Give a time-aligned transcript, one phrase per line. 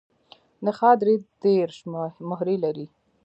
[0.65, 1.77] نخاع درې دیرش
[2.29, 2.85] مهرې لري.